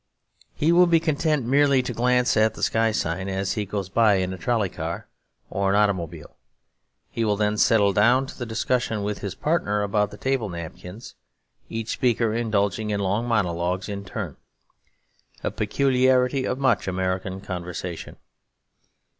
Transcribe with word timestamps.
He 0.55 0.71
will 0.71 0.87
be 0.87 0.99
content 0.99 1.45
merely 1.45 1.83
to 1.83 1.93
glance 1.93 2.35
at 2.35 2.55
the 2.55 2.63
sky 2.63 2.91
sign 2.91 3.29
as 3.29 3.53
he 3.53 3.67
goes 3.67 3.87
by 3.87 4.15
in 4.15 4.33
a 4.33 4.37
trolley 4.39 4.67
car 4.67 5.07
or 5.51 5.69
an 5.69 5.75
automobile; 5.75 6.37
he 7.11 7.23
will 7.23 7.35
then 7.37 7.55
settle 7.55 7.93
down 7.93 8.25
to 8.25 8.35
the 8.35 8.47
discussion 8.47 9.03
with 9.03 9.19
his 9.19 9.35
partner 9.35 9.83
about 9.83 10.09
the 10.09 10.17
table 10.17 10.49
napkins, 10.49 11.13
each 11.69 11.89
speaker 11.89 12.33
indulging 12.33 12.89
in 12.89 12.99
long 12.99 13.27
monologues 13.27 13.87
in 13.87 14.03
turn; 14.03 14.37
a 15.43 15.51
peculiarity 15.51 16.45
of 16.45 16.57
much 16.57 16.87
American 16.87 17.39
conversation. 17.39 18.15